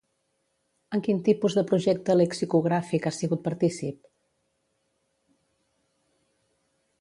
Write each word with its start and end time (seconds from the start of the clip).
En 0.97 1.01
quin 1.07 1.19
tipus 1.27 1.57
de 1.59 1.63
projecte 1.71 2.15
lexicogràfic 2.17 3.05
ha 3.05 3.11
sigut 3.17 3.45
partícip? 3.49 4.11